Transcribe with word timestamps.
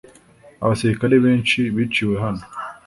Abasirikare 0.63 1.15
benshi 1.25 1.59
biciwe 1.75 2.15
hano. 2.23 2.43